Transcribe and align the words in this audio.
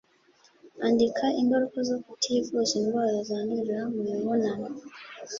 andika 0.85 1.25
ingaruka 1.41 1.79
zo 1.89 1.97
kutivuza 2.05 2.73
indwara 2.79 3.15
zandurira 3.27 3.79
mu 3.93 3.99
mibonano 4.09 4.67